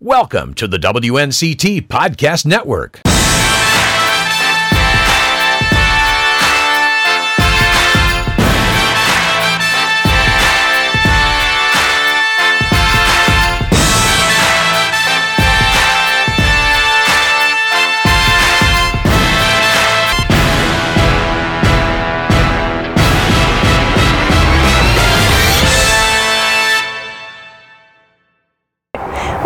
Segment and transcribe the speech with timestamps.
[0.00, 3.00] Welcome to the WNCT Podcast Network.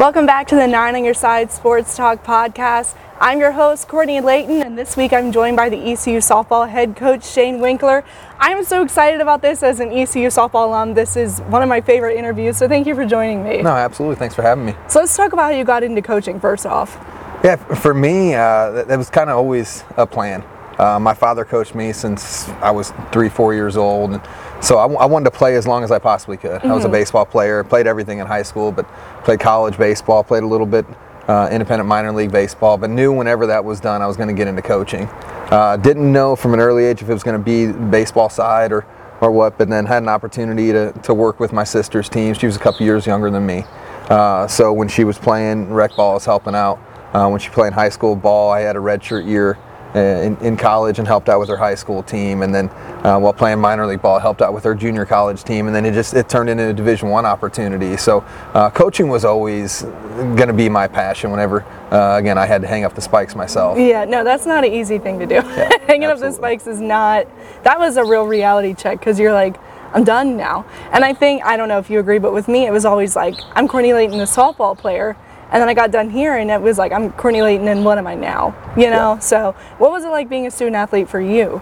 [0.03, 2.97] Welcome back to the Nine on Your Side Sports Talk podcast.
[3.21, 6.97] I'm your host, Courtney Layton, and this week I'm joined by the ECU softball head
[6.97, 8.03] coach, Shane Winkler.
[8.41, 10.95] I'm so excited about this as an ECU softball alum.
[10.95, 13.63] This is one of my favorite interviews, so thank you for joining me.
[13.63, 14.17] No, absolutely.
[14.17, 14.75] Thanks for having me.
[14.89, 16.97] So let's talk about how you got into coaching first off.
[17.45, 20.43] Yeah, for me, uh, that, that was kind of always a plan.
[20.81, 24.21] Uh, my father coached me since I was three, four years old.
[24.63, 26.61] So I, I wanted to play as long as I possibly could.
[26.61, 26.71] Mm-hmm.
[26.71, 28.87] I was a baseball player, played everything in high school, but
[29.25, 30.87] played college baseball, played a little bit
[31.29, 34.35] uh, independent minor league baseball, but knew whenever that was done, I was going to
[34.35, 35.09] get into coaching.
[35.51, 38.73] Uh, didn't know from an early age if it was going to be baseball side
[38.73, 38.87] or,
[39.21, 42.35] or what, but then had an opportunity to, to work with my sister's team.
[42.35, 43.65] She was a couple years younger than me.
[44.09, 46.79] Uh, so when she was playing rec ball, I was helping out.
[47.13, 49.59] Uh, when she played high school ball, I had a redshirt year
[49.95, 52.69] in, in, college and helped out with her high school team and then
[53.05, 55.85] uh, while playing minor league ball helped out with her junior college team and then
[55.85, 60.49] it just it turned into a division one opportunity so uh, coaching was always going
[60.49, 63.79] to be my passion whenever uh, again i had to hang up the spikes myself
[63.79, 65.43] yeah no that's not an easy thing to do yeah,
[65.87, 66.13] hanging absolutely.
[66.13, 67.27] up the spikes is not
[67.65, 69.57] that was a real reality check because you're like
[69.95, 70.65] I'm done now.
[70.91, 73.15] And I think, I don't know if you agree, but with me, it was always
[73.15, 75.19] like, I'm Courtney Layton, the softball player.
[75.53, 77.99] And then I got done here and it was like, I'm Courtney Layton and what
[77.99, 78.57] am I now?
[78.75, 79.15] You know?
[79.15, 79.19] Yeah.
[79.19, 81.61] So what was it like being a student athlete for you?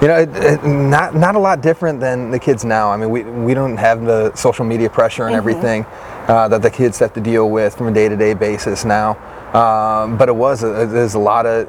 [0.00, 2.92] You know, it, it, not not a lot different than the kids now.
[2.92, 5.48] I mean, we, we don't have the social media pressure and mm-hmm.
[5.48, 5.86] everything
[6.28, 9.16] uh, that the kids have to deal with from a day to day basis now.
[9.48, 11.68] Um, but it was a, there's a lot of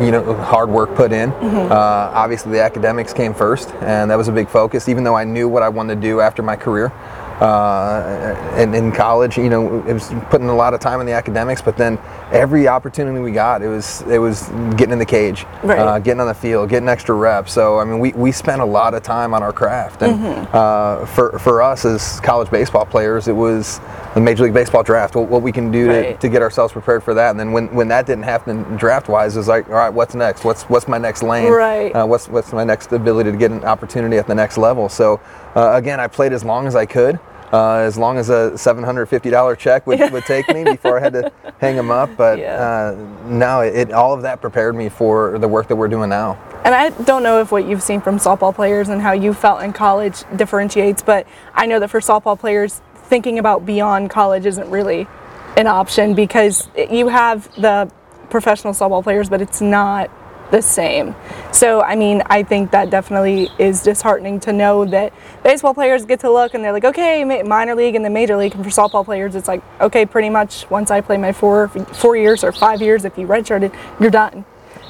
[0.00, 1.32] you know hard work put in.
[1.32, 1.72] Mm-hmm.
[1.72, 4.88] Uh, obviously, the academics came first, and that was a big focus.
[4.88, 6.92] Even though I knew what I wanted to do after my career,
[7.40, 11.12] uh, in, in college, you know, it was putting a lot of time in the
[11.12, 11.98] academics, but then
[12.32, 15.78] every opportunity we got, it was it was getting in the cage, right.
[15.78, 17.52] uh, getting on the field, getting extra reps.
[17.52, 20.56] So I mean, we, we spent a lot of time on our craft, and mm-hmm.
[20.56, 23.80] uh, for for us as college baseball players, it was
[24.14, 26.20] the Major League Baseball draft, what, what we can do right.
[26.20, 27.30] to, to get ourselves prepared for that.
[27.30, 30.14] And then when, when that didn't happen draft wise, it was like, all right, what's
[30.14, 30.44] next?
[30.44, 31.50] What's what's my next lane?
[31.50, 31.92] Right.
[31.92, 34.88] Uh, what's what's my next ability to get an opportunity at the next level?
[34.88, 35.20] So
[35.54, 37.18] uh, again, I played as long as I could
[37.52, 41.32] uh, as long as a $750 check would, would take me before I had to
[41.58, 42.10] hang them up.
[42.16, 42.54] But yeah.
[42.56, 46.38] uh, no, it, all of that prepared me for the work that we're doing now.
[46.64, 49.62] And I don't know if what you've seen from softball players and how you felt
[49.62, 54.70] in college differentiates, but I know that for softball players, thinking about beyond college isn't
[54.70, 55.08] really
[55.56, 57.90] an option because you have the
[58.28, 60.10] professional softball players, but it's not
[60.50, 61.14] the same.
[61.52, 65.12] So, I mean, I think that definitely is disheartening to know that
[65.42, 68.54] baseball players get to look and they're like, okay, minor league and the major league.
[68.54, 72.16] And for softball players, it's like, okay, pretty much once I play my four four
[72.16, 74.44] years or five years, if you redshirted, you're done.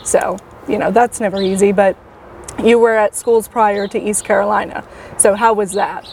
[0.05, 0.39] So,
[0.69, 1.73] you know, that's never easy.
[1.73, 1.97] But
[2.63, 4.85] you were at schools prior to East Carolina.
[5.19, 6.09] So, how was that?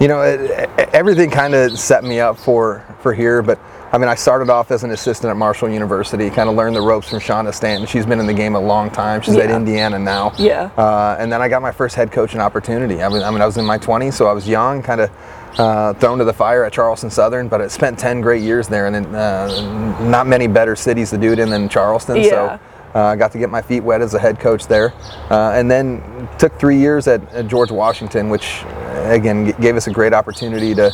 [0.00, 3.58] You know, it, everything kind of set me up for for here, but
[3.90, 6.80] I mean, I started off as an assistant at Marshall University, kind of learned the
[6.80, 7.86] ropes from Shonda Stanton.
[7.86, 9.22] She's been in the game a long time.
[9.22, 9.44] She's yeah.
[9.44, 10.32] at Indiana now.
[10.36, 10.70] Yeah.
[10.76, 13.02] Uh, and then I got my first head coaching opportunity.
[13.02, 15.10] I mean, I, mean, I was in my 20s, so I was young, kind of
[15.58, 18.86] uh, thrown to the fire at Charleston Southern, but I spent 10 great years there,
[18.86, 22.16] and uh, not many better cities to do it in than Charleston.
[22.16, 22.28] Yeah.
[22.28, 22.60] So
[22.98, 24.92] uh, I got to get my feet wet as a head coach there,
[25.30, 28.64] uh, and then took three years at, at, George Washington, which
[29.04, 30.90] again gave us a great opportunity to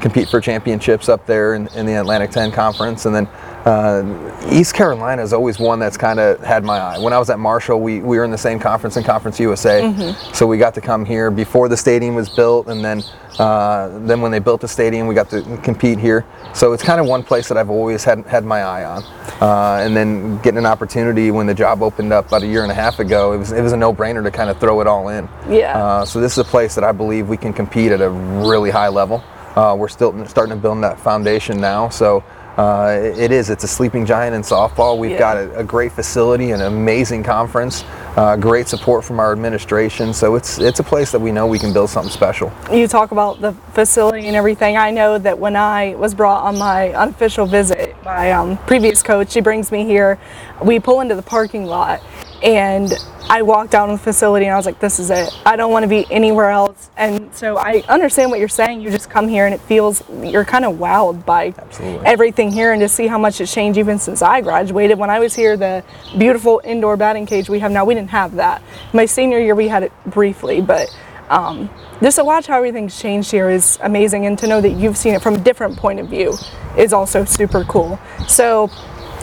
[0.00, 3.28] compete for championships up there in, in the Atlantic 10 Conference, and then
[3.64, 6.98] uh, East Carolina is always one that's kind of had my eye.
[6.98, 9.82] When I was at Marshall, we, we were in the same conference in Conference USA,
[9.82, 10.32] mm-hmm.
[10.34, 13.02] so we got to come here before the stadium was built, and then
[13.38, 16.26] uh, then when they built the stadium, we got to compete here.
[16.54, 19.04] So it's kind of one place that I've always had had my eye on.
[19.40, 22.72] Uh, and then getting an opportunity when the job opened up about a year and
[22.72, 25.08] a half ago, it was it was a no-brainer to kind of throw it all
[25.08, 25.28] in.
[25.48, 25.78] Yeah.
[25.78, 28.70] Uh, so this is a place that I believe we can compete at a really
[28.70, 29.22] high level.
[29.54, 31.88] Uh, we're still starting to build that foundation now.
[31.88, 32.22] So
[32.58, 33.50] uh, it is.
[33.50, 34.98] It's a sleeping giant in softball.
[34.98, 35.18] We've yeah.
[35.18, 37.84] got a, a, great facility, an amazing conference,
[38.16, 40.12] uh, great support from our administration.
[40.12, 42.52] So it's it's a place that we know we can build something special.
[42.72, 44.76] You talk about the facility and everything.
[44.76, 49.30] I know that when I was brought on my unofficial visit, my um, previous coach,
[49.30, 50.18] she brings me here.
[50.60, 52.02] We pull into the parking lot,
[52.42, 52.92] and
[53.30, 55.30] I walked out of the facility and I was like, this is it.
[55.44, 56.88] I don't want to be anywhere else.
[56.96, 58.80] And so I understand what you're saying.
[58.80, 62.06] You just come here and it feels you're kind of wowed by Absolutely.
[62.06, 64.98] everything here and to see how much it's changed even since I graduated.
[64.98, 65.84] When I was here, the
[66.16, 68.62] beautiful indoor batting cage we have now, we didn't have that.
[68.94, 70.88] My senior year, we had it briefly, but
[71.28, 71.68] um,
[72.00, 74.24] just to watch how everything's changed here is amazing.
[74.24, 76.34] And to know that you've seen it from a different point of view
[76.78, 77.98] is also super cool.
[78.26, 78.70] So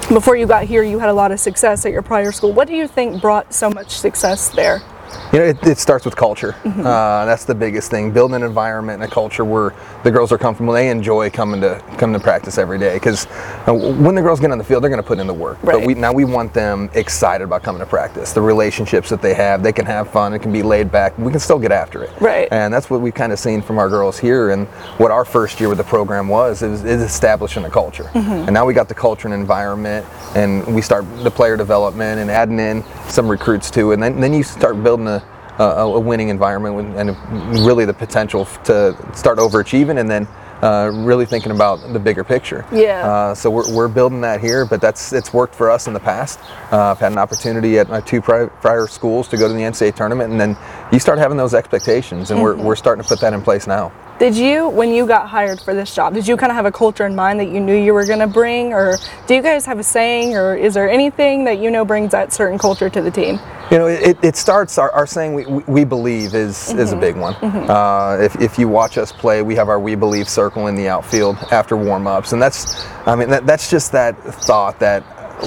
[0.09, 2.53] before you got here, you had a lot of success at your prior school.
[2.53, 4.81] What do you think brought so much success there?
[5.33, 6.53] You know, it, it starts with culture.
[6.63, 6.81] Mm-hmm.
[6.81, 8.11] Uh, that's the biggest thing.
[8.11, 9.73] Building an environment and a culture where
[10.03, 10.73] the girls are comfortable.
[10.73, 12.95] They enjoy coming to coming to practice every day.
[12.95, 13.25] Because
[13.67, 15.57] uh, when the girls get on the field, they're going to put in the work.
[15.63, 15.87] But Right.
[15.87, 18.33] we now we want them excited about coming to practice.
[18.33, 20.33] The relationships that they have, they can have fun.
[20.33, 21.17] It can be laid back.
[21.17, 22.11] We can still get after it.
[22.21, 22.47] Right.
[22.51, 24.51] And that's what we've kind of seen from our girls here.
[24.51, 24.67] And
[24.97, 28.09] what our first year with the program was is, is establishing a culture.
[28.15, 32.29] And now we got the culture and environment, and we start the player development and
[32.31, 33.91] adding in some recruits too.
[33.91, 35.23] And then, then you start building a,
[35.59, 40.27] a, a winning environment and really the potential to start overachieving and then
[40.61, 42.65] uh, really thinking about the bigger picture.
[42.71, 43.07] Yeah.
[43.07, 45.99] Uh, so we're, we're building that here, but that's it's worked for us in the
[45.99, 46.39] past.
[46.71, 49.59] Uh, I've had an opportunity at my two pri- prior schools to go to the
[49.59, 50.57] NCAA tournament, and then
[50.91, 52.63] you start having those expectations, and we're, mm-hmm.
[52.63, 53.91] we're starting to put that in place now.
[54.17, 56.71] Did you, when you got hired for this job, did you kind of have a
[56.71, 58.71] culture in mind that you knew you were going to bring?
[58.71, 58.97] Or
[59.27, 62.31] do you guys have a saying, or is there anything that you know brings that
[62.31, 63.39] certain culture to the team?
[63.71, 66.99] You know, it, it starts our, our saying we, we- believe is is a mm-hmm.
[67.01, 67.33] big one.
[67.35, 67.69] Mm-hmm.
[67.69, 70.87] Uh, if, if you watch us play, we have our we believe circle in the
[70.87, 75.03] outfield after warm ups, and that's I mean that, that's just that thought that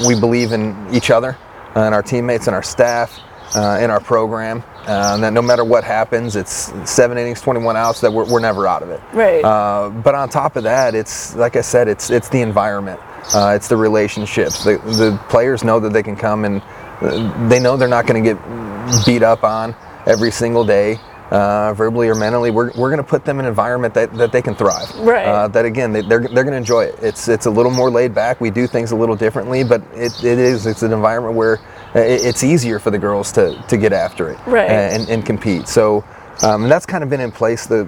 [0.06, 1.37] we believe in each other
[1.75, 3.19] and our teammates and our staff.
[3.55, 7.79] Uh, in our program, uh, and that no matter what happens, it's seven innings, 21
[7.79, 9.00] outs, that we're, we're never out of it.
[9.15, 9.43] Right.
[9.43, 13.00] Uh, but on top of that, it's like I said, it's it's the environment,
[13.35, 14.65] uh, it's the relationships.
[14.65, 16.62] The, the players know that they can come and
[17.00, 19.75] uh, they know they're not going to get beat up on
[20.06, 20.99] every single day,
[21.31, 22.51] uh, verbally or mentally.
[22.51, 24.94] We're, we're going to put them in an environment that, that they can thrive.
[24.97, 25.27] Right.
[25.27, 26.97] Uh, that again, they, they're they're going to enjoy it.
[27.03, 28.41] It's it's a little more laid back.
[28.41, 31.61] We do things a little differently, but it, it is it's an environment where
[32.00, 34.71] it's easier for the girls to to get after it Right.
[34.71, 35.69] and, and compete.
[35.69, 36.05] So.
[36.41, 37.81] Um, and that's kind of been in place the,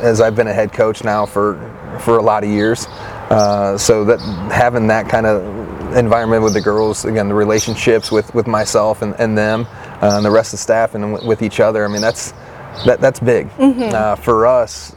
[0.00, 1.56] as I've been a head coach now for
[1.98, 2.86] for a lot of years.
[3.30, 4.20] Uh, so that
[4.52, 5.42] having that kind of
[5.96, 9.66] environment with the girls, again, the relationships with, with myself and, and them,
[10.02, 11.84] uh, and the rest of the staff, and w- with each other.
[11.84, 12.32] I mean, that's
[12.86, 14.94] that that's big uh, for us.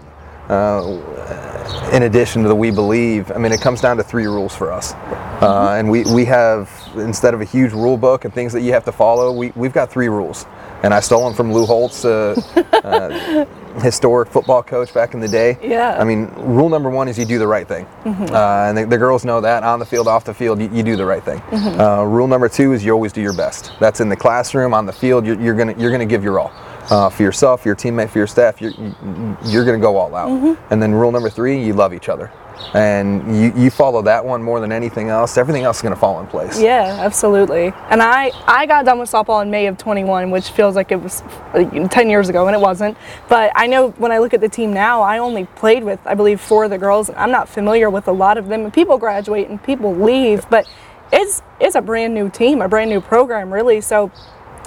[0.47, 4.55] Uh, in addition to the we believe, I mean, it comes down to three rules
[4.55, 4.93] for us,
[5.43, 8.71] uh, and we we have instead of a huge rule book and things that you
[8.73, 10.45] have to follow, we we've got three rules.
[10.83, 12.35] And I stole them from Lou Holtz, uh,
[12.83, 13.45] uh,
[13.79, 15.57] historic football coach back in the day.
[15.61, 15.97] Yeah.
[15.97, 17.85] I mean, rule number one is you do the right thing.
[18.03, 18.35] Mm-hmm.
[18.35, 20.83] Uh, and the, the girls know that on the field, off the field, you, you
[20.83, 21.39] do the right thing.
[21.39, 21.79] Mm-hmm.
[21.79, 23.71] Uh, rule number two is you always do your best.
[23.79, 25.25] That's in the classroom, on the field.
[25.25, 26.51] You're, you're gonna you're gonna give your all
[26.89, 28.59] uh, for yourself, for your teammate, for your staff.
[28.61, 30.29] You're you- you're gonna go all out.
[30.29, 30.73] Mm-hmm.
[30.73, 32.29] And then rule number three, you love each other.
[32.73, 35.37] And you, you follow that one more than anything else.
[35.37, 36.59] Everything else is gonna fall in place.
[36.59, 37.73] Yeah, absolutely.
[37.89, 41.01] And I, I got done with softball in May of 21, which feels like it
[41.01, 41.21] was
[41.53, 42.97] uh, 10 years ago, and it wasn't.
[43.29, 46.13] But I know when I look at the team now, I only played with, I
[46.13, 47.09] believe, four of the girls.
[47.15, 48.63] I'm not familiar with a lot of them.
[48.63, 50.67] And people graduate and people leave, but
[51.11, 53.81] it's it's a brand new team, a brand new program, really.
[53.81, 54.11] So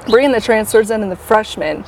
[0.08, 1.82] bringing the transfers in and the freshmen,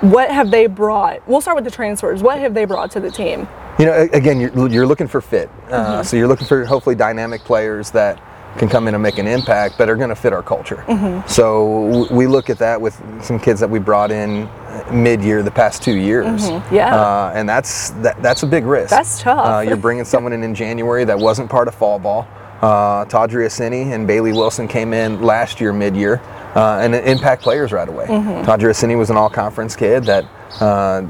[0.00, 1.26] what have they brought?
[1.28, 2.22] We'll start with the transfers.
[2.22, 3.48] What have they brought to the team?
[3.78, 5.48] You know, again, you're, you're looking for fit.
[5.48, 5.72] Mm-hmm.
[5.72, 8.20] Uh, So you're looking for hopefully dynamic players that
[8.58, 10.82] can come in and make an impact, but are going to fit our culture.
[10.86, 11.28] Mm-hmm.
[11.28, 14.48] So w- we look at that with some kids that we brought in
[14.90, 16.48] mid-year the past two years.
[16.72, 16.96] Yeah.
[16.96, 18.88] Uh, and that's that, that's a big risk.
[18.88, 19.46] That's tough.
[19.46, 22.26] Uh, you're bringing someone in in January that wasn't part of fall ball.
[22.62, 26.22] Uh, Tadria Cini and Bailey Wilson came in last year mid-year
[26.54, 28.06] uh, and impact players right away.
[28.06, 28.50] Mm-hmm.
[28.50, 30.24] Tadria Cini was an all-conference kid that
[30.62, 31.02] uh,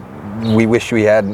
[0.54, 1.24] we wish we had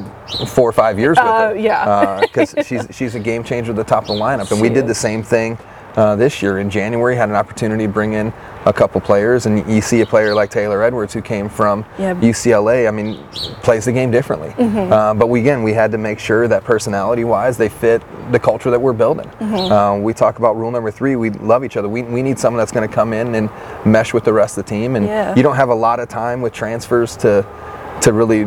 [0.48, 1.56] four or five years with Uh, her.
[1.56, 2.20] yeah.
[2.20, 4.84] because she's she's a game changer at the top of the lineup, and we did
[4.84, 4.88] is.
[4.88, 5.58] the same thing
[5.96, 7.14] uh, this year in January.
[7.16, 8.32] Had an opportunity to bring in
[8.64, 12.14] a couple players, and you see a player like Taylor Edwards who came from Yeah.
[12.14, 12.86] UCLA.
[12.88, 13.22] I mean,
[13.62, 14.50] plays the game differently.
[14.50, 14.92] Mm-hmm.
[14.92, 18.70] Uh, but we, again, we had to make sure that personality-wise, they fit the culture
[18.70, 19.26] that we're building.
[19.40, 19.72] Mm-hmm.
[19.72, 21.88] Uh, we talk about rule number three: we love each other.
[21.88, 23.50] We, we need someone that's going to come in and
[23.84, 24.96] mesh with the rest of the team.
[24.96, 25.34] And Yeah.
[25.34, 27.44] you don't have a lot of time with transfers to
[28.02, 28.44] to really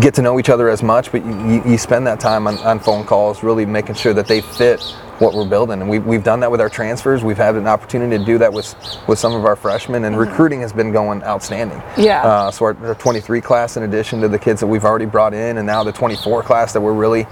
[0.00, 2.80] get to know each other as much, but you, you spend that time on, on
[2.80, 4.82] phone calls, really making sure that they fit
[5.18, 5.80] what we're building.
[5.80, 7.22] And we, we've done that with our transfers.
[7.22, 8.74] We've had an opportunity to do that with
[9.06, 11.82] with some of our freshmen, and recruiting has been going outstanding.
[11.96, 12.22] Yeah.
[12.22, 15.34] Uh, so our, our 23 class, in addition to the kids that we've already brought
[15.34, 17.26] in, and now the 24 class that we're really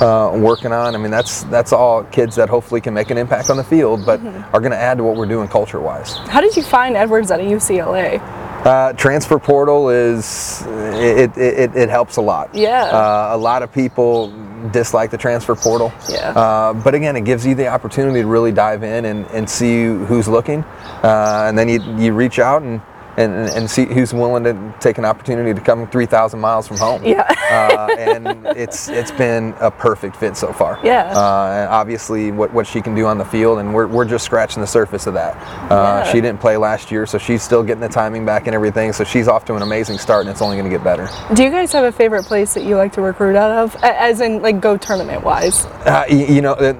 [0.00, 0.94] uh, working on.
[0.94, 4.04] I mean, that's that's all kids that hopefully can make an impact on the field,
[4.04, 4.20] but
[4.52, 6.16] are going to add to what we're doing culture-wise.
[6.28, 8.20] How did you find Edwards at UCLA?
[8.68, 12.54] Uh, transfer portal is it, it, it, helps a lot.
[12.54, 12.82] Yeah.
[12.82, 14.30] Uh, a lot of people
[14.72, 15.90] dislike the transfer portal.
[16.06, 16.32] Yeah.
[16.32, 19.86] Uh, but again, it gives you the opportunity to really dive in and, and see
[19.86, 20.64] who's looking,
[21.02, 22.82] uh, and then you you reach out and.
[23.18, 27.02] And, and see who's willing to take an opportunity to come 3,000 miles from home.
[27.04, 27.22] Yeah.
[27.50, 30.78] uh, and it's it's been a perfect fit so far.
[30.84, 31.06] Yeah.
[31.18, 34.24] Uh, and obviously, what, what she can do on the field, and we're, we're just
[34.24, 35.34] scratching the surface of that.
[35.70, 36.12] Uh, Yeah.
[36.12, 38.92] She didn't play last year, so she's still getting the timing back and everything.
[38.92, 41.08] So she's off to an amazing start, and it's only going to get better.
[41.34, 44.20] Do you guys have a favorite place that you like to recruit out of, as
[44.20, 45.64] in like go tournament wise?
[45.66, 46.76] Uh, you, you know, it,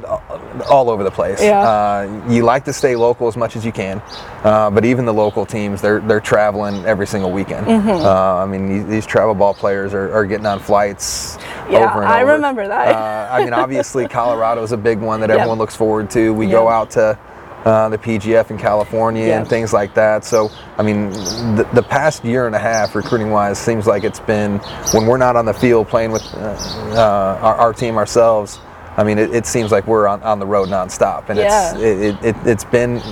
[0.68, 1.42] all over the place.
[1.42, 1.60] Yeah.
[1.60, 4.00] Uh, you like to stay local as much as you can,
[4.44, 7.66] uh, but even the local teams, they're they're traveling every single weekend.
[7.66, 7.88] Mm-hmm.
[7.88, 11.38] Uh, I mean, these, these travel ball players are, are getting on flights.
[11.70, 12.04] Yeah, over and over.
[12.04, 12.32] I over.
[12.32, 12.94] remember that.
[12.94, 15.38] Uh, I mean, obviously, Colorado is a big one that Yep.
[15.38, 16.34] everyone looks forward to.
[16.34, 17.18] We go out to.
[17.64, 20.24] Uh, the PGF in California and things like that.
[20.24, 21.10] So, I mean,
[21.56, 24.58] the, the past year and a half, recruiting wise, seems like it's been
[24.94, 26.56] when we're not on the field playing with uh,
[26.94, 28.60] uh, our, our team ourselves.
[28.96, 31.72] I mean, it, it seems like we're on, on the road nonstop, and Yeah.
[31.74, 33.02] it's it, it, it, it's been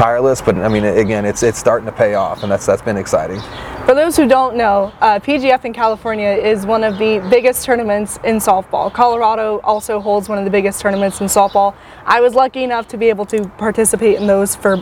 [0.00, 0.40] tireless.
[0.40, 3.40] But I mean, again, it's it's starting to pay off, and that's that's been exciting.
[3.84, 8.18] For those who don't know, uh, PGF in California is one of the biggest tournaments
[8.24, 8.92] in softball.
[8.92, 11.74] Colorado also holds one of the biggest tournaments in softball.
[12.06, 14.78] I was lucky enough to be able to participate in those for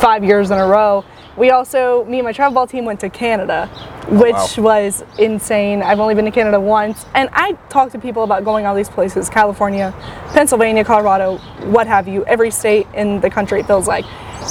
[0.00, 1.04] five years in a row.
[1.40, 4.62] We also, me and my travel ball team went to Canada, oh, which wow.
[4.62, 5.82] was insane.
[5.82, 8.90] I've only been to Canada once, and I talk to people about going all these
[8.90, 9.94] places California,
[10.34, 11.38] Pennsylvania, Colorado,
[11.70, 14.04] what have you, every state in the country, it feels like.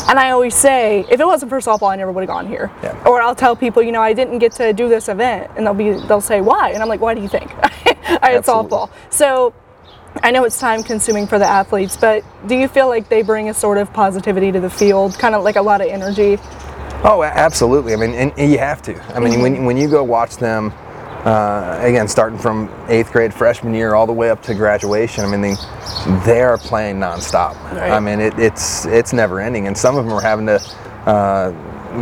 [0.10, 2.72] And I always say, if it wasn't for softball, I never would have gone here.
[2.82, 3.00] Yeah.
[3.06, 5.76] Or I'll tell people, you know, I didn't get to do this event, and they'll
[5.76, 6.72] be, they'll say, why?
[6.72, 7.54] And I'm like, why do you think?
[7.64, 8.72] I had Absolutely.
[8.72, 8.90] softball.
[9.12, 9.54] So
[10.24, 13.50] I know it's time consuming for the athletes, but do you feel like they bring
[13.50, 16.40] a sort of positivity to the field, kind of like a lot of energy?
[17.04, 17.94] Oh, absolutely.
[17.94, 18.94] I mean, and, and you have to.
[19.16, 19.42] I mean, Mm-hmm.
[19.42, 20.74] when when you go watch them,
[21.26, 25.24] uh, again, starting from eighth grade freshman year all the way up to graduation.
[25.24, 25.56] I mean, they
[26.26, 27.56] they are playing nonstop.
[27.74, 27.92] Right.
[27.92, 30.62] I mean, it, it's it's never ending, and some of them are having to.
[31.06, 31.52] Uh,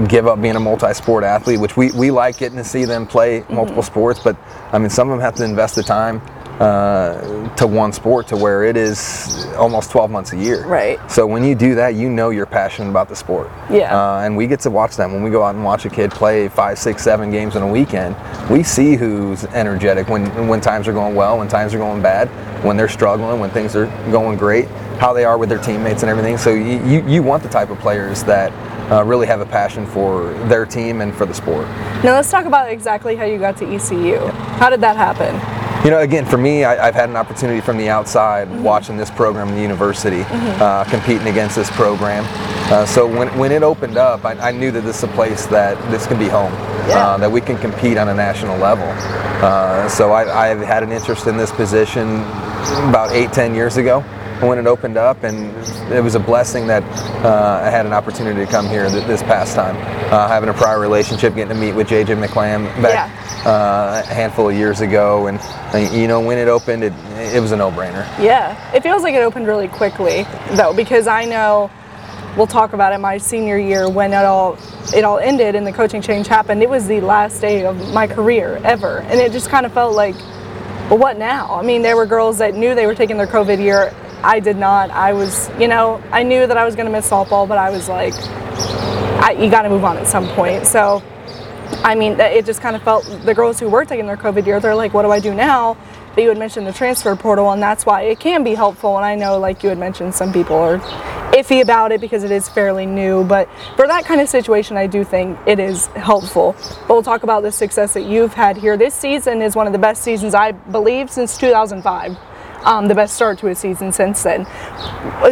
[0.10, 3.40] give up being a multi-sport athlete which we, we like getting to see them play
[3.40, 3.56] Mm-hmm.
[3.56, 4.36] multiple sports but
[4.74, 6.22] i mean some of them have to invest the time
[6.60, 11.00] uh, to one sport to where it is almost 12 months a year Right.
[11.10, 13.96] so when you do that you know you're passionate about the sport Yeah.
[13.96, 16.12] uh, and we get to watch them when we go out and watch a kid
[16.12, 18.16] play five, six, seven games in a weekend.
[18.50, 22.28] We see who's energetic when when times are going well, when times are going bad,
[22.64, 24.68] when they're struggling, when things are going great,
[25.00, 26.38] how they are with their teammates and everything.
[26.38, 28.52] So you you, you want the type of players that
[28.92, 31.68] uh, really have a passion for their team and for the sport.
[32.04, 34.18] Now let's talk about exactly how you got to ECU.
[34.60, 35.36] How did that happen?
[35.86, 39.10] You know, again, for me, I, I've had an opportunity from the outside watching this
[39.12, 42.26] program in the university, uh, competing against this program.
[42.70, 45.46] Uh, so when, when it opened up, I, I knew that this is a place
[45.46, 46.52] that this can be home,
[46.90, 47.08] Yeah.
[47.12, 48.86] uh, that we can compete on a national level.
[49.46, 52.16] Uh, so I, I've had an interest in this position
[52.90, 54.02] about eight, ten years ago
[54.42, 55.56] when it opened up, and
[55.92, 56.84] it was a blessing that
[57.24, 59.76] uh, I had an opportunity to come here th- this past time.
[60.12, 63.10] Uh, having a prior relationship, getting to meet with JJ McClam back
[63.48, 65.40] uh, a handful of years ago, and
[65.74, 68.04] uh, you know when it opened, it it was a no-brainer.
[68.20, 71.72] Yeah, it feels like it opened really quickly though, because I know
[72.36, 74.58] we'll talk about it my senior year when it all
[74.94, 76.62] it all ended and the coaching change happened.
[76.62, 79.96] It was the last day of my career ever, and it just kind of felt
[79.96, 80.16] like,
[80.90, 81.56] well, what now?
[81.56, 83.94] I mean, there were girls that knew they were taking their COVID year.
[84.24, 84.90] I did not.
[84.90, 87.70] I was, you know, I knew that I was going to miss softball, but I
[87.70, 88.14] was like,
[89.24, 90.68] I, you got to move on at some point.
[90.68, 91.02] So.
[91.84, 94.60] I mean, it just kind of felt the girls who were taking their COVID year,
[94.60, 95.78] they're like, what do I do now?
[96.16, 98.98] But you had mentioned the transfer portal, and that's why it can be helpful.
[98.98, 100.80] And I know, like you had mentioned, some people are
[101.32, 103.24] iffy about it because it is fairly new.
[103.24, 106.56] But for that kind of situation, I do think it is helpful.
[106.88, 108.78] But we'll talk about the success that you've had here.
[108.78, 112.18] This season is one of the best seasons, I believe, since 2005.
[112.64, 114.46] Um, the best start to a season since then.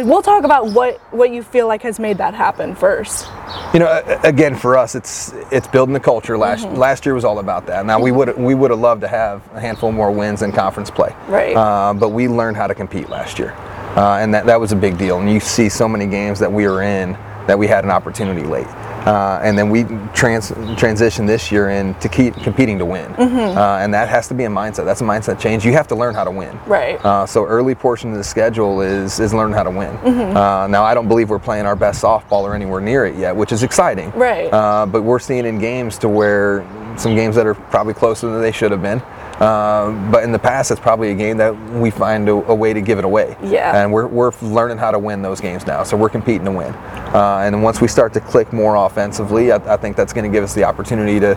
[0.06, 3.28] We'll talk about what, what you feel like has made that happen first.
[3.74, 6.38] You know, again for us, it's it's building the culture.
[6.38, 6.76] Last Mm-hmm.
[6.76, 7.84] last year was all about that.
[7.84, 10.90] Now we would we would have loved to have a handful more wins in conference
[10.90, 11.54] play, Right.
[11.56, 13.52] Uh, but we learned how to compete last year,
[13.96, 15.18] uh, and that that was a big deal.
[15.20, 17.12] And you see so many games that we were in
[17.46, 18.66] that we had an opportunity late,
[19.06, 19.84] uh, and then we
[20.14, 23.56] trans transitioned this year in to keep competing to win, Mm-hmm.
[23.56, 24.84] uh, and that has to be a mindset.
[24.84, 25.64] That's a mindset change.
[25.64, 26.58] You have to learn how to win.
[26.66, 27.02] Right.
[27.04, 29.96] Uh, so early portion of the schedule is is learn how to win.
[29.98, 30.36] Mm-hmm.
[30.36, 33.34] Uh, now I don't believe we're playing our best softball or anywhere near it yet,
[33.36, 34.10] which is exciting.
[34.12, 34.52] Right.
[34.52, 36.66] Uh, but we're seeing in games to where
[36.98, 39.00] some games that are probably closer than they should have been.
[39.40, 42.72] Uh, but in the past, it's probably a game that we find a, a way
[42.72, 43.36] to give it away.
[43.42, 43.82] Yeah.
[43.82, 45.82] And we're, we're learning how to win those games now.
[45.82, 46.72] So we're competing to win.
[46.72, 50.34] Uh, and once we start to click more offensively, I, I think that's going to
[50.34, 51.34] give us the opportunity to,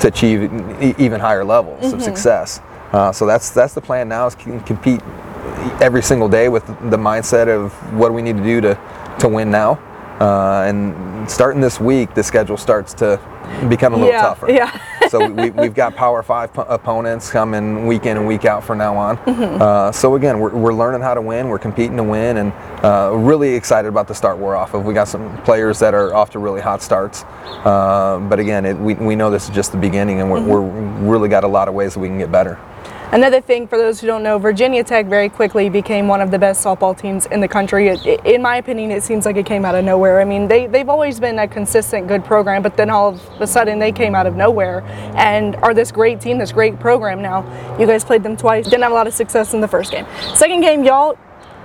[0.00, 0.50] to achieve
[0.98, 2.60] even higher levels of success.
[2.92, 5.02] Uh, so that's that's the plan now is compete
[5.80, 8.78] every single day with the mindset of what do we need to do to,
[9.18, 9.72] to win now.
[10.20, 13.18] Uh, and starting this week, the schedule starts to
[13.68, 14.50] become a little Yeah, tougher.
[14.50, 14.80] yeah.
[15.08, 18.78] so we, we've got Power Five po- opponents coming week in and week out from
[18.78, 19.16] now on.
[19.18, 19.62] Mm-hmm.
[19.62, 21.48] Uh, so again, we're, we're learning how to win.
[21.48, 22.52] We're competing to win, and
[22.84, 24.84] uh, really excited about the start we're off of.
[24.84, 28.76] We got some players that are off to really hot starts, uh, but again, it,
[28.76, 31.06] we, we know this is just the beginning, and we're, Mm-hmm.
[31.06, 32.58] we're really got a lot of ways that we can get better.
[33.14, 36.38] Another thing for those who don't know, Virginia Tech very quickly became one of the
[36.40, 37.86] best softball teams in the country.
[37.86, 40.20] It, in my opinion, it seems like it came out of nowhere.
[40.20, 43.46] I mean, they, they've always been a consistent, good program, but then all of a
[43.46, 44.82] sudden they came out of nowhere
[45.14, 47.44] and are this great team, this great program now.
[47.78, 50.06] You guys played them twice, didn't have a lot of success in the first game.
[50.34, 51.16] Second game, y'all.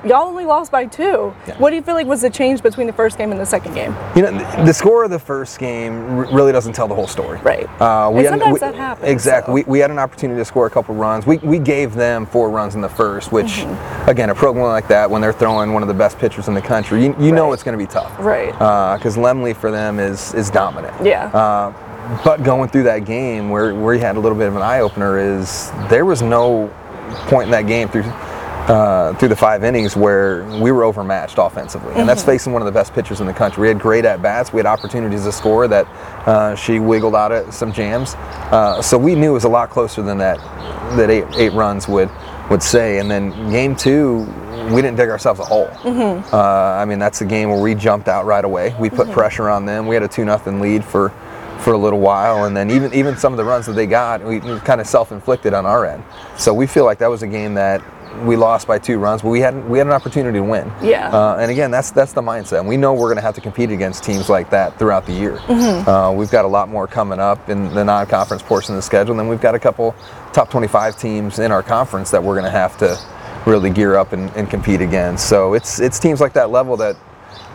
[0.06, 1.34] Y'all only lost by two.
[1.48, 1.58] Yeah.
[1.58, 3.74] What do you feel like was the change between the first game and the second
[3.74, 3.94] game?
[4.16, 7.08] You know, th- the score of the first game r- really doesn't tell the whole
[7.08, 7.38] story.
[7.40, 7.68] Right.
[7.82, 9.52] Uh, And had- sometimes that happens, Exactly.
[9.52, 9.56] so.
[9.56, 11.26] We, we had an opportunity to score a couple runs.
[11.28, 14.10] We, we gave them four runs in the first, which, Mm-hmm.
[14.10, 16.62] again, a program like that, when they're throwing one of the best pitchers in the
[16.62, 18.18] country, you, you know it's going to be tough.
[18.20, 18.54] Right.
[18.98, 20.96] Because Lemley for them is is dominant.
[21.06, 21.26] Yeah.
[21.28, 21.74] Uh,
[22.24, 24.80] but going through that game, where where you had a little bit of an eye
[24.80, 26.70] opener, is there was no
[27.28, 28.04] point in that game through.
[28.70, 32.68] Uh, through the five innings where we were overmatched offensively, and that's facing one of
[32.68, 33.64] the best pitchers in the country.
[33.64, 35.88] We had great at bats, we had opportunities to score that
[36.28, 38.14] uh, she wiggled out of some jams.
[38.14, 40.38] Uh, so we knew it was a lot closer than that
[40.98, 42.12] that eight eight runs would
[42.52, 43.00] would say.
[43.00, 44.20] And then game two,
[44.72, 45.70] we didn't dig ourselves a hole.
[46.32, 48.76] Uh, I mean, that's a game where we jumped out right away.
[48.80, 49.88] We put pressure on them.
[49.88, 51.12] We had a two nothing lead for
[51.60, 54.24] for a little while, and then even even some of the runs that they got,
[54.24, 56.04] we kind of self-inflicted on our end.
[56.38, 57.82] So we feel like that was a game that
[58.24, 60.72] we lost by two runs, but we had we had an opportunity to win.
[60.82, 61.10] Yeah.
[61.10, 62.60] Uh, and again, that's that's the mindset.
[62.60, 65.14] And we know we're going to have to compete against teams like that throughout the
[65.14, 65.38] year.
[65.38, 65.90] Mm-hmm.
[65.90, 69.12] Uh, we've got a lot more coming up in the non-conference portion of the schedule,
[69.12, 69.96] and then we've got a couple
[70.34, 72.98] top 25 teams in our conference that we're going to have to
[73.46, 75.28] really gear up and, and compete against.
[75.28, 76.98] So it's it's teams like that level that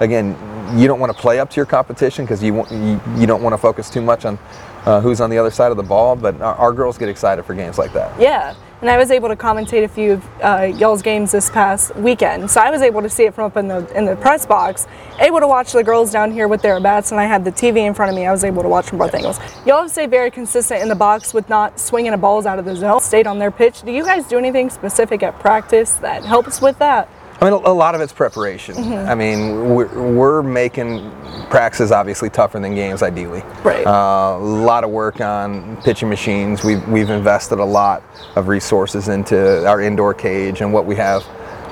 [0.00, 0.36] again,
[0.78, 3.52] you don't want to play up to your competition because you, you you don't want
[3.52, 4.38] to focus too much on
[4.86, 6.16] uh, who's on the other side of the ball.
[6.16, 8.18] But our, our girls get excited for games like that.
[8.20, 11.96] Yeah, and I was able to commentate a few of uh, y'all's games this past
[11.96, 14.44] weekend, so I was able to see it from up in the in the press
[14.44, 14.86] box.
[15.20, 17.78] Able to watch the girls down here with their bats, and I had the TV
[17.78, 18.26] in front of me.
[18.26, 19.40] I was able to watch from both angles.
[19.64, 22.76] Y'all have stayed very consistent in the box with not swinging balls out of the
[22.76, 23.00] zone.
[23.00, 23.80] Stayed on their pitch.
[23.80, 27.08] Do you guys do anything specific at practice that helps with that?
[27.40, 28.76] I mean, a, a lot of it's preparation.
[28.76, 31.10] I mean, we're, we're making
[31.50, 33.42] practices obviously tougher than games, ideally.
[33.62, 33.86] Right.
[33.86, 36.64] Uh, a lot of work on pitching machines.
[36.64, 38.02] We've, we've invested a lot
[38.36, 41.24] of resources into our indoor cage and what we have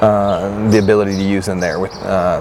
[0.02, 2.40] uh, the ability to use in there with uh,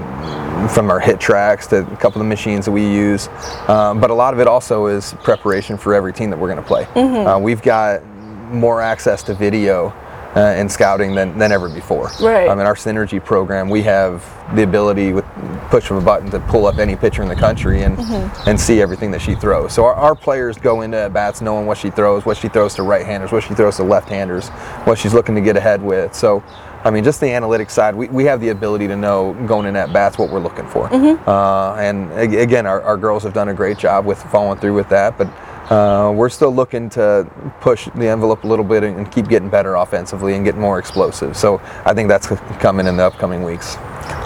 [0.69, 3.29] from our HitTrax to a couple of the machines that we use.
[3.67, 6.61] Uh, but a lot of it also is preparation for every team that we're going
[6.61, 6.85] to play.
[6.95, 8.03] Uh, we've got
[8.51, 9.93] more access to video
[10.35, 12.09] uh, and scouting than, than ever before.
[12.21, 12.49] Right.
[12.49, 14.23] I mean, our synergy program, we have
[14.55, 15.25] the ability with
[15.69, 17.97] push of a button to pull up any pitcher in the country and
[18.45, 19.73] and see everything that she throws.
[19.73, 22.75] So our, our players go into at bats knowing what she throws, what she throws
[22.75, 24.49] to right-handers, what she throws to left-handers,
[24.85, 26.13] what she's looking to get ahead with.
[26.15, 26.43] So.
[26.83, 29.75] I mean, just the analytics side, we, we have the ability to know going in
[29.75, 30.91] at bats what we're looking for.
[31.27, 34.89] Uh, and again, our, our girls have done a great job with following through with
[34.89, 35.15] that.
[35.15, 35.27] But
[35.71, 37.25] uh, we're still looking to
[37.61, 41.35] push the envelope a little bit and, keep getting better offensively and get more explosive.
[41.35, 42.27] So I think that's
[42.59, 43.75] coming in the upcoming weeks.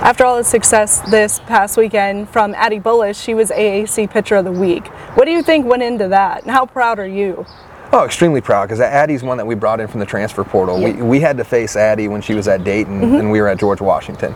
[0.02, 4.46] After all the success this past weekend from Addie Bullish, she was AAC Pitcher of
[4.46, 4.88] the Week.
[5.16, 7.46] What do you think went into that, and how proud are you?
[7.92, 10.82] Oh, extremely proud because Addie's one that we brought in from the transfer portal.
[10.82, 13.60] We, we had to face Addie when she was at Dayton and we were at
[13.60, 14.36] George Washington.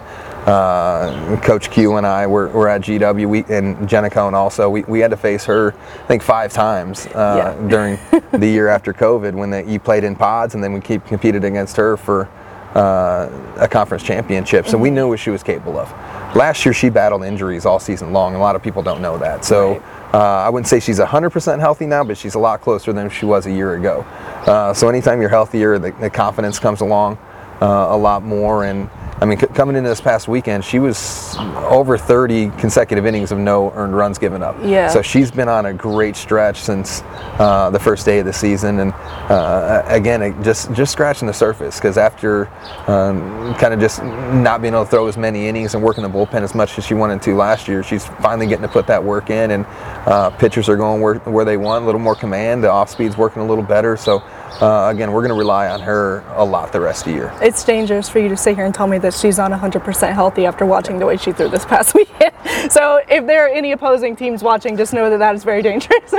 [0.50, 4.68] Uh, Coach Q and I were, were at GW we, and Jenna Cohn also.
[4.68, 7.68] We, we had to face her, I think, five times uh, Yeah.
[7.70, 8.00] during
[8.32, 11.44] the year after COVID when the, you played in pods and then we keep competed
[11.44, 12.28] against her for
[12.74, 14.66] uh, a conference championship.
[14.68, 15.88] So we knew what she was capable of.
[16.36, 18.34] Last year she battled injuries all season long.
[18.34, 19.46] A lot of people don't know that.
[19.46, 19.74] So.
[19.74, 19.84] Right.
[20.12, 23.28] Uh, I wouldn't say she's 100% healthy now, but she's a lot closer than she
[23.28, 24.02] was a year ago.
[24.48, 27.20] Uh, so anytime you're healthier, the, the confidence comes along
[27.62, 28.66] uh, a lot more.
[28.66, 28.90] And
[29.22, 33.38] I mean, c- coming into this past weekend, she was over 30 consecutive innings of
[33.38, 34.56] no earned runs given up.
[34.64, 34.88] Yeah.
[34.88, 37.04] So she's been on a great stretch since
[37.38, 38.80] uh, the first day of the season.
[38.80, 42.48] And uh, again, it just just scratching the surface because after
[42.88, 46.10] um, kind of just not being able to throw as many innings and working the
[46.10, 49.04] bullpen as much as she wanted to last year, she's finally getting to put that
[49.04, 49.52] work in.
[49.52, 49.66] And
[50.06, 52.64] uh, pitchers are going where, where they want, a little more command.
[52.64, 53.98] The off speed's working a little better.
[53.98, 54.24] So
[54.62, 57.34] uh, again, we're going to rely on her a lot the rest of the year.
[57.42, 60.46] It's dangerous for you to sit here and tell me that she's not 100% healthy
[60.46, 62.34] after watching the way she threw this past weekend.
[62.70, 66.14] So if there are any opposing teams watching, just know that that is very dangerous.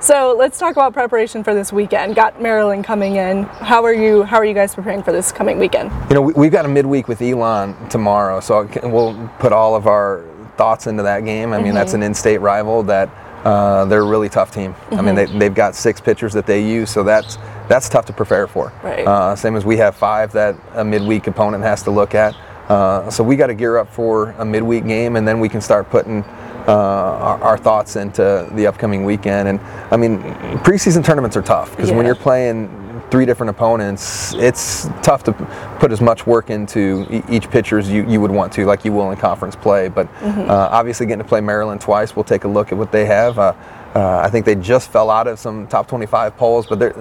[0.00, 2.14] so let's talk about preparation for this weekend.
[2.14, 3.44] Got Maryland coming in.
[3.44, 4.22] How are you?
[4.22, 5.90] How are you guys preparing for this coming weekend?
[6.08, 9.86] You know, we, we've got a midweek with Elon tomorrow, so we'll put all of
[9.86, 10.24] our
[10.56, 11.52] thoughts into that game.
[11.52, 11.74] I mean, mm-hmm.
[11.74, 13.08] that's an in-state rival that
[13.44, 14.72] uh, they're a really tough team.
[14.72, 14.94] Mm-hmm.
[14.94, 18.12] I mean, they, they've got six pitchers that they use, so that's that's tough to
[18.12, 18.72] prepare for.
[18.82, 19.06] Right.
[19.06, 22.34] Uh, same as we have five that a midweek opponent has to look at.
[22.68, 25.60] Uh, so we got to gear up for a midweek game, and then we can
[25.60, 26.22] start putting
[26.66, 29.48] uh, our, our, thoughts into the upcoming weekend.
[29.48, 30.18] And I mean,
[30.58, 31.96] preseason tournaments are tough because yeah.
[31.96, 32.68] when you're playing
[33.10, 35.32] three different opponents, it's tough to
[35.78, 38.92] put as much work into each pitcher as you, you would want to, like you
[38.92, 39.88] will in conference play.
[39.88, 40.50] But mm-hmm.
[40.50, 43.38] uh, obviously, getting to play Maryland twice, we'll take a look at what they have.
[43.38, 43.54] Uh,
[43.94, 46.92] uh, I think they just fell out of some top 25 polls, but they're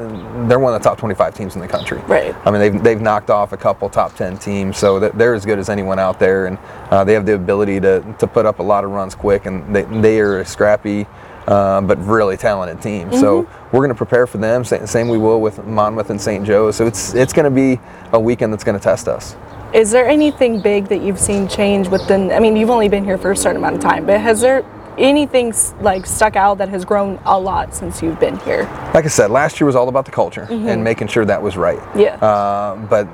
[0.48, 2.00] they're one of the top 25 teams in the country.
[2.08, 2.34] Right.
[2.46, 5.60] I mean, they've, they've knocked off a couple top 10 teams, so they're as good
[5.60, 6.58] as anyone out there, and
[6.90, 9.76] uh, they have the ability to, to put up a lot of runs quick, and
[9.76, 11.06] they, they are a scrappy
[11.48, 13.08] uh, but really talented team.
[13.08, 13.20] Mm-hmm.
[13.20, 14.64] So we're going to prepare for them.
[14.64, 16.46] Same we will with Monmouth and St.
[16.46, 16.72] Joe.
[16.72, 17.80] So it's it's going to be
[18.12, 19.36] a weekend that's going to test us.
[19.74, 22.32] Is there anything big that you've seen change within?
[22.32, 24.64] I mean, you've only been here for a certain amount of time, but has there
[24.98, 28.64] anything like stuck out that has grown a lot since you've been here?
[28.94, 30.68] Like I said, last year was all about the culture mm-hmm.
[30.68, 31.80] and making sure that was right.
[31.96, 32.16] Yeah.
[32.16, 33.08] Uh, but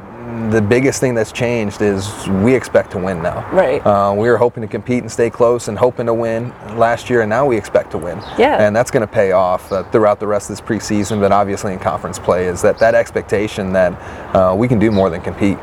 [0.49, 3.49] the biggest thing that's changed is we expect to win now.
[3.51, 3.85] Right.
[3.85, 7.21] Uh, we were hoping to compete and stay close and hoping to win last year,
[7.21, 8.17] and now we expect to win.
[8.37, 8.65] Yeah.
[8.65, 11.73] And that's going to pay off uh, throughout the rest of this preseason, but obviously
[11.73, 13.93] in conference play is that that expectation that
[14.35, 15.57] uh, we can do more than compete.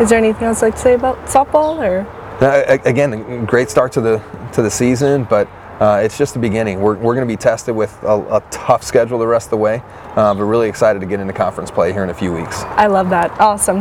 [0.00, 2.06] Is there anything else I'd like to say about softball or?
[2.42, 5.48] Uh, again, great start to the to the season, but
[5.82, 6.80] uh, it's just the beginning.
[6.80, 9.56] We're, we're going to be tested with a, a, tough schedule the rest of the
[9.56, 9.82] way,
[10.14, 12.62] uh, but really excited to get into conference play here in a few weeks.
[12.62, 13.32] I love that.
[13.40, 13.80] Awesome.